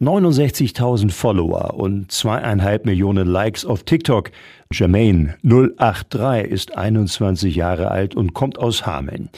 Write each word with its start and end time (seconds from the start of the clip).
69.000 0.00 1.10
Follower 1.10 1.74
und 1.74 2.12
zweieinhalb 2.12 2.86
Millionen 2.86 3.26
Likes 3.26 3.64
auf 3.64 3.82
TikTok. 3.82 4.30
Jermaine 4.72 5.36
083 5.42 6.48
ist 6.48 6.76
21 6.76 7.56
Jahre 7.56 7.90
alt 7.90 8.14
und 8.14 8.32
kommt 8.32 8.58
aus 8.58 8.86
Hameln. 8.86 9.28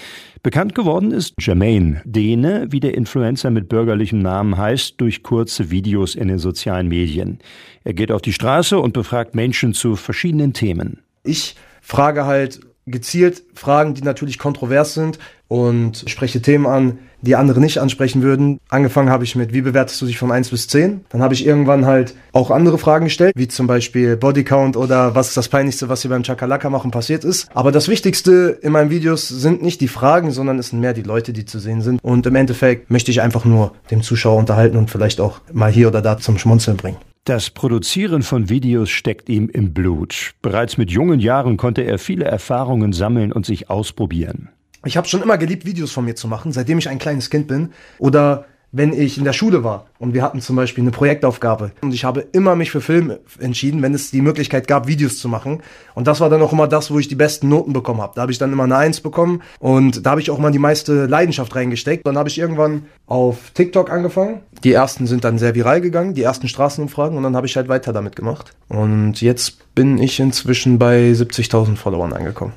Bekannt 0.43 0.75
geworden 0.75 1.13
ist 1.13 1.35
Jermaine 1.41 2.03
Dene, 2.05 2.67
wie 2.71 2.81
der 2.81 2.95
Influencer 2.95 3.51
mit 3.51 3.71
bürgerlichem 3.71 4.19
Namen 4.19 4.59
heißt, 4.59 5.01
durch 5.01 5.23
kurze 5.23 5.71
Videos 5.71 6.15
in 6.15 6.29
den 6.29 6.39
sozialen 6.39 6.89
Medien. 6.89 7.39
Er 7.85 7.95
geht 7.95 8.13
auf 8.13 8.21
die 8.21 8.35
Straße 8.35 8.79
und 8.79 8.93
befragt 8.93 9.35
Menschen 9.35 9.73
zu 9.73 9.97
verschiedenen 9.97 10.53
Themen. 10.53 11.01
Ich 11.23 11.57
frage 11.81 12.27
halt 12.27 12.61
gezielt 12.87 13.43
Fragen, 13.55 13.95
die 13.95 14.03
natürlich 14.03 14.39
kontrovers 14.39 14.95
sind 14.95 15.19
und 15.49 16.05
spreche 16.07 16.41
Themen 16.41 16.67
an, 16.67 16.99
die 17.23 17.37
andere 17.37 17.61
nicht 17.61 17.79
ansprechen 17.79 18.23
würden. 18.23 18.61
Angefangen 18.69 19.11
habe 19.11 19.25
ich 19.25 19.37
mit, 19.37 19.53
wie 19.53 19.61
bewertest 19.61 20.01
du 20.01 20.07
dich 20.07 20.19
von 20.19 20.33
1 20.33 20.51
bis 20.51 20.69
10? 20.69 21.05
Dann 21.11 21.23
habe 21.23 21.35
ich 21.35 21.45
irgendwann 21.45 21.87
halt 21.87 22.15
auch 22.33 22.51
andere 22.51 22.79
Fragen 22.79 23.07
gestellt, 23.07 23.33
wie 23.37 23.49
zum 23.49 23.67
Beispiel 23.67 24.17
Bodycount 24.17 24.77
oder 24.77 25.15
was 25.15 25.29
ist 25.29 25.37
das 25.37 25.49
Peinlichste, 25.49 25.89
was 25.89 26.03
hier 26.03 26.11
beim 26.11 26.23
Chakalaka 26.23 26.71
machen 26.71 26.91
passiert 26.91 27.25
ist. 27.25 27.49
Aber 27.53 27.73
das 27.73 27.89
Wichtigste 27.89 28.59
in 28.63 28.73
meinen 28.73 28.91
Videos 28.91 29.29
sind 29.29 29.63
nicht 29.63 29.81
die 29.81 29.89
Fragen, 29.89 30.31
sondern 30.31 30.59
es 30.59 30.69
sind 30.69 30.81
mehr 30.81 30.95
die 30.95 31.03
Leute, 31.03 31.33
die 31.33 31.45
zu 31.45 31.59
sehen 31.59 31.83
sind. 31.83 32.03
Und 32.03 32.27
im 32.27 32.37
Endeffekt 32.37 32.91
möchte 32.91 33.11
ich 33.11 33.21
einfach 33.21 33.45
nur 33.45 33.73
dem 33.91 34.03
Zuschauer 34.03 34.39
unterhalten 34.39 34.77
und 34.77 34.91
vielleicht 34.91 35.21
auch 35.21 35.41
mal 35.53 35.71
hier 35.71 35.89
oder 35.89 36.01
da 36.01 36.17
zum 36.19 36.39
Schmunzeln 36.39 36.77
bringen. 36.77 36.97
Das 37.31 37.49
Produzieren 37.49 38.25
von 38.25 38.49
Videos 38.49 38.91
steckt 38.91 39.29
ihm 39.29 39.49
im 39.49 39.73
Blut. 39.73 40.33
Bereits 40.43 40.79
mit 40.79 40.91
jungen 40.91 41.21
Jahren 41.21 41.57
konnte 41.57 41.83
er 41.83 42.01
viele 42.01 42.25
Erfahrungen 42.25 42.93
sammeln 42.93 43.31
und 43.31 43.47
sich 43.47 43.71
ausprobieren. 43.71 44.49
Ich 44.85 44.97
habe 44.97 45.07
schon 45.07 45.23
immer 45.23 45.39
geliebt, 45.39 45.65
Videos 45.65 45.93
von 45.93 46.05
mir 46.05 46.17
zu 46.17 46.27
machen, 46.27 46.51
seitdem 46.51 46.79
ich 46.79 46.89
ein 46.89 46.99
kleines 46.99 47.31
Kind 47.31 47.47
bin. 47.47 47.71
Oder 48.01 48.47
wenn 48.73 48.93
ich 48.93 49.19
in 49.19 49.25
der 49.25 49.33
Schule 49.33 49.65
war 49.65 49.87
und 49.99 50.15
wir 50.15 50.23
hatten 50.23 50.41
zum 50.41 50.57
Beispiel 50.57 50.83
eine 50.83 50.91
Projektaufgabe 50.91 51.73
und 51.81 51.93
ich 51.93 52.05
habe 52.05 52.27
immer 52.33 52.55
mich 52.57 52.71
für 52.71 52.81
Film 52.81 53.15
entschieden, 53.39 53.83
wenn 53.83 53.95
es 53.95 54.11
die 54.11 54.21
Möglichkeit 54.21 54.69
gab, 54.69 54.87
Videos 54.87 55.19
zu 55.19 55.29
machen. 55.29 55.63
Und 55.95 56.07
das 56.07 56.21
war 56.21 56.31
dann 56.31 56.43
auch 56.43 56.53
immer 56.53 56.69
das, 56.69 56.91
wo 56.91 56.99
ich 56.99 57.09
die 57.09 57.15
besten 57.15 57.49
Noten 57.49 57.73
bekommen 57.73 58.01
habe. 58.01 58.13
Da 58.15 58.23
habe 58.23 58.33
ich 58.33 58.39
dann 58.39 58.53
immer 58.53 58.65
eine 58.65 58.77
Eins 58.77 59.01
bekommen 59.01 59.43
und 59.59 60.07
da 60.07 60.11
habe 60.11 60.21
ich 60.21 60.31
auch 60.31 60.39
mal 60.39 60.53
die 60.53 60.59
meiste 60.59 61.07
Leidenschaft 61.07 61.55
reingesteckt. 61.55 62.07
Dann 62.07 62.17
habe 62.17 62.29
ich 62.29 62.39
irgendwann 62.39 62.87
auf 63.07 63.51
TikTok 63.55 63.91
angefangen. 63.91 64.41
Die 64.63 64.73
ersten 64.73 65.07
sind 65.07 65.25
dann 65.25 65.39
sehr 65.39 65.55
viral 65.55 65.81
gegangen, 65.81 66.15
die 66.15 66.23
ersten 66.23 66.49
Straßenumfragen 66.49 67.17
und 67.17 67.23
dann 67.23 67.37
habe 67.37 67.47
ich 67.47 67.57
halt 67.57 67.69
weiter 67.69 67.93
damit 67.93 68.17
gemacht. 68.17 68.53
Und 68.69 69.21
jetzt 69.21 69.75
bin 69.75 69.99
ich 69.99 70.21
inzwischen 70.21 70.79
bei 70.79 71.11
70.000 71.11 71.77
Followern 71.77 72.13
angekommen. 72.13 72.53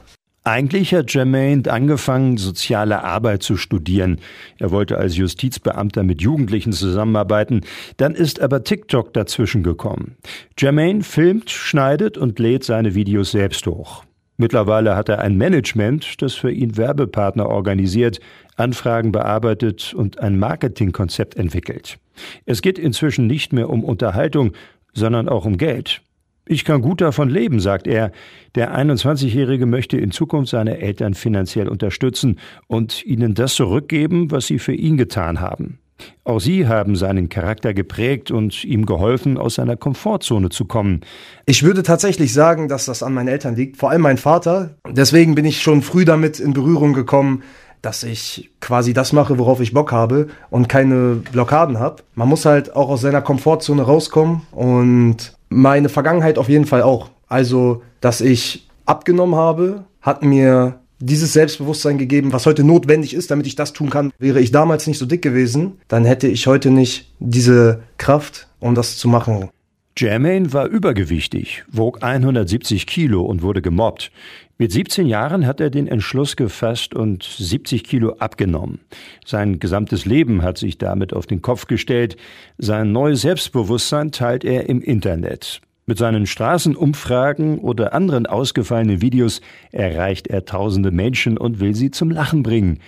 Eigentlich 0.45 0.93
hat 0.93 1.13
Jermaine 1.13 1.71
angefangen, 1.71 2.37
soziale 2.37 3.01
Arbeit 3.01 3.43
zu 3.43 3.55
studieren. 3.55 4.19
Er 4.59 4.71
wollte 4.71 4.97
als 4.97 5.15
Justizbeamter 5.15 6.03
mit 6.03 6.21
Jugendlichen 6.21 6.73
zusammenarbeiten. 6.73 7.61
Dann 7.95 8.13
ist 8.13 8.41
aber 8.41 8.65
TikTok 8.65 9.13
dazwischen 9.13 9.63
gekommen. 9.63 10.17
Jermaine 10.59 11.03
filmt, 11.03 11.49
schneidet 11.49 12.17
und 12.17 12.39
lädt 12.39 12.65
seine 12.65 12.93
Videos 12.93 13.31
selbst 13.31 13.65
hoch. 13.67 14.03
Mittlerweile 14.35 14.97
hat 14.97 15.07
er 15.07 15.19
ein 15.19 15.37
Management, 15.37 16.21
das 16.21 16.33
für 16.33 16.51
ihn 16.51 16.75
Werbepartner 16.75 17.47
organisiert, 17.47 18.19
Anfragen 18.57 19.13
bearbeitet 19.13 19.93
und 19.93 20.19
ein 20.19 20.37
Marketingkonzept 20.37 21.37
entwickelt. 21.37 21.99
Es 22.45 22.61
geht 22.61 22.77
inzwischen 22.77 23.27
nicht 23.27 23.53
mehr 23.53 23.69
um 23.69 23.85
Unterhaltung, 23.85 24.51
sondern 24.93 25.29
auch 25.29 25.45
um 25.45 25.57
Geld. 25.57 26.01
Ich 26.45 26.65
kann 26.65 26.81
gut 26.81 26.99
davon 26.99 27.29
leben, 27.29 27.59
sagt 27.59 27.87
er. 27.87 28.11
Der 28.55 28.77
21-Jährige 28.77 29.65
möchte 29.65 29.97
in 29.97 30.11
Zukunft 30.11 30.51
seine 30.51 30.79
Eltern 30.79 31.13
finanziell 31.13 31.69
unterstützen 31.69 32.39
und 32.67 33.05
ihnen 33.05 33.33
das 33.33 33.55
zurückgeben, 33.55 34.29
was 34.29 34.47
sie 34.47 34.59
für 34.59 34.73
ihn 34.73 34.97
getan 34.97 35.39
haben. 35.39 35.79
Auch 36.25 36.39
sie 36.39 36.67
haben 36.67 36.95
seinen 36.95 37.29
Charakter 37.29 37.73
geprägt 37.73 38.31
und 38.31 38.65
ihm 38.65 38.85
geholfen, 38.85 39.37
aus 39.37 39.55
seiner 39.55 39.77
Komfortzone 39.77 40.49
zu 40.49 40.65
kommen. 40.65 41.01
Ich 41.45 41.63
würde 41.63 41.83
tatsächlich 41.83 42.33
sagen, 42.33 42.67
dass 42.67 42.85
das 42.85 43.03
an 43.03 43.13
meinen 43.13 43.27
Eltern 43.27 43.55
liegt, 43.55 43.77
vor 43.77 43.91
allem 43.91 44.01
mein 44.01 44.17
Vater. 44.17 44.75
Deswegen 44.89 45.35
bin 45.35 45.45
ich 45.45 45.61
schon 45.61 45.81
früh 45.81 46.03
damit 46.03 46.39
in 46.39 46.53
Berührung 46.53 46.93
gekommen, 46.93 47.43
dass 47.81 48.03
ich 48.03 48.51
quasi 48.61 48.93
das 48.93 49.11
mache, 49.11 49.37
worauf 49.37 49.59
ich 49.59 49.73
Bock 49.73 49.91
habe 49.91 50.27
und 50.49 50.69
keine 50.69 51.15
Blockaden 51.15 51.79
habe. 51.79 52.03
Man 52.15 52.29
muss 52.29 52.45
halt 52.45 52.75
auch 52.75 52.89
aus 52.89 53.01
seiner 53.01 53.21
Komfortzone 53.21 53.81
rauskommen 53.81 54.41
und 54.51 55.33
meine 55.53 55.89
Vergangenheit 55.89 56.37
auf 56.37 56.49
jeden 56.49 56.65
Fall 56.65 56.81
auch. 56.81 57.09
Also, 57.27 57.81
dass 58.01 58.21
ich 58.21 58.67
abgenommen 58.85 59.35
habe, 59.35 59.85
hat 60.01 60.23
mir 60.23 60.79
dieses 60.99 61.33
Selbstbewusstsein 61.33 61.97
gegeben, 61.97 62.31
was 62.31 62.45
heute 62.45 62.63
notwendig 62.63 63.13
ist, 63.13 63.29
damit 63.29 63.45
ich 63.45 63.55
das 63.55 63.73
tun 63.73 63.89
kann. 63.89 64.11
Wäre 64.19 64.39
ich 64.39 64.51
damals 64.51 64.87
nicht 64.87 64.97
so 64.97 65.05
dick 65.05 65.21
gewesen, 65.21 65.79
dann 65.87 66.05
hätte 66.05 66.27
ich 66.27 66.47
heute 66.47 66.71
nicht 66.71 67.13
diese 67.19 67.83
Kraft, 67.97 68.47
um 68.59 68.73
das 68.73 68.97
zu 68.97 69.07
machen. 69.09 69.49
Jermaine 69.95 70.51
war 70.53 70.65
übergewichtig, 70.65 71.63
wog 71.71 72.01
170 72.01 72.87
Kilo 72.87 73.21
und 73.21 73.43
wurde 73.43 73.61
gemobbt. 73.61 74.11
Mit 74.57 74.71
17 74.71 75.05
Jahren 75.05 75.45
hat 75.45 75.59
er 75.61 75.69
den 75.69 75.87
Entschluss 75.87 76.35
gefasst 76.35 76.95
und 76.95 77.23
70 77.23 77.83
Kilo 77.83 78.13
abgenommen. 78.13 78.79
Sein 79.23 79.59
gesamtes 79.59 80.05
Leben 80.05 80.41
hat 80.41 80.57
sich 80.57 80.79
damit 80.79 81.13
auf 81.13 81.27
den 81.27 81.43
Kopf 81.43 81.67
gestellt. 81.67 82.17
Sein 82.57 82.91
neues 82.91 83.21
Selbstbewusstsein 83.21 84.11
teilt 84.11 84.43
er 84.43 84.67
im 84.67 84.81
Internet. 84.81 85.61
Mit 85.85 85.97
seinen 85.97 86.25
Straßenumfragen 86.25 87.59
oder 87.59 87.93
anderen 87.93 88.25
ausgefallenen 88.25 89.01
Videos 89.01 89.41
erreicht 89.71 90.27
er 90.27 90.45
tausende 90.45 90.91
Menschen 90.91 91.37
und 91.37 91.59
will 91.59 91.75
sie 91.75 91.91
zum 91.91 92.09
Lachen 92.09 92.41
bringen. 92.41 92.79